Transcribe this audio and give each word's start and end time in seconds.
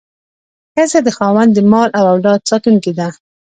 ښځه 0.73 0.99
د 1.03 1.07
خاوند 1.17 1.51
د 1.53 1.59
مال 1.71 1.89
او 1.99 2.05
اولاد 2.13 2.41
ساتونکې 2.49 2.91
ده. 2.99 3.07